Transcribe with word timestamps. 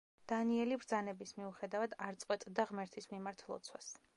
დანიელი 0.29 0.77
ბრძანების 0.83 1.33
მიუხედავად, 1.41 1.93
არ 2.07 2.17
წყვეტდა 2.25 2.69
ღმერთის 2.71 3.11
მიმართ 3.13 3.47
ლოცვას. 3.53 3.93